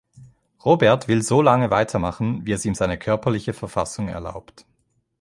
Robert 0.65 1.07
will 1.07 1.21
so 1.21 1.43
lange 1.43 1.69
weitermachen, 1.69 2.43
wie 2.47 2.53
es 2.53 2.65
ihm 2.65 2.73
seine 2.73 2.97
körperliche 2.97 3.53
Verfassung 3.53 4.07
erlaubt. 4.07 4.65